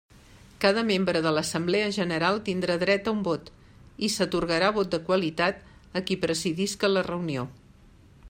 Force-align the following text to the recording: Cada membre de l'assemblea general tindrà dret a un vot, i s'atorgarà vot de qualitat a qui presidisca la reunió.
Cada 0.63 0.83
membre 0.85 1.19
de 1.25 1.33
l'assemblea 1.37 1.89
general 1.97 2.39
tindrà 2.47 2.77
dret 2.83 3.09
a 3.11 3.11
un 3.15 3.19
vot, 3.27 3.51
i 4.07 4.09
s'atorgarà 4.15 4.73
vot 4.79 4.91
de 4.95 5.01
qualitat 5.11 5.61
a 6.01 6.03
qui 6.09 6.17
presidisca 6.27 6.91
la 6.95 7.07
reunió. 7.11 7.45